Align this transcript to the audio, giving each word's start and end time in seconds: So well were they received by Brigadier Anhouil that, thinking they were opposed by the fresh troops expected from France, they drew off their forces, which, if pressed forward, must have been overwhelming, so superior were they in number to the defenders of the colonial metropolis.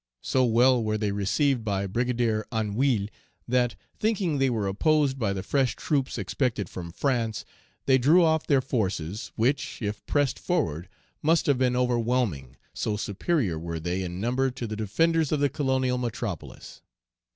So 0.23 0.43
well 0.45 0.83
were 0.83 0.97
they 0.97 1.11
received 1.11 1.63
by 1.63 1.85
Brigadier 1.85 2.43
Anhouil 2.51 3.05
that, 3.47 3.75
thinking 3.99 4.39
they 4.39 4.49
were 4.49 4.65
opposed 4.67 5.19
by 5.19 5.31
the 5.31 5.43
fresh 5.43 5.75
troops 5.75 6.17
expected 6.17 6.69
from 6.69 6.91
France, 6.91 7.45
they 7.85 7.99
drew 7.99 8.23
off 8.23 8.47
their 8.47 8.61
forces, 8.61 9.31
which, 9.35 9.79
if 9.79 10.03
pressed 10.07 10.39
forward, 10.39 10.89
must 11.21 11.45
have 11.45 11.59
been 11.59 11.75
overwhelming, 11.75 12.55
so 12.73 12.97
superior 12.97 13.59
were 13.59 13.79
they 13.79 14.01
in 14.01 14.19
number 14.19 14.49
to 14.49 14.65
the 14.65 14.75
defenders 14.75 15.31
of 15.31 15.39
the 15.39 15.49
colonial 15.49 15.99
metropolis. 15.99 16.81